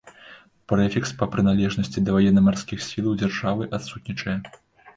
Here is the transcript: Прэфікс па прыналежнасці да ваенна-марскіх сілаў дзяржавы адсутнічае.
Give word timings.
Прэфікс 0.71 1.11
па 1.19 1.27
прыналежнасці 1.35 2.03
да 2.09 2.17
ваенна-марскіх 2.17 2.79
сілаў 2.89 3.21
дзяржавы 3.23 3.71
адсутнічае. 3.79 4.39